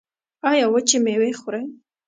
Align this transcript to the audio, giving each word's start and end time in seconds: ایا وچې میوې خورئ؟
ایا 0.49 0.65
وچې 0.73 0.97
میوې 1.05 1.31
خورئ؟ 1.39 1.63